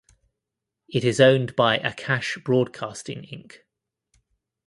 It 0.89 1.03
is 1.03 1.21
owned 1.21 1.55
by 1.55 1.77
Akash 1.77 2.43
Broadcasting 2.43 3.19
Inc. 3.21 3.57